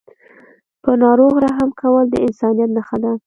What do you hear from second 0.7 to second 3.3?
په ناروغ رحم کول د انسانیت نښه ده.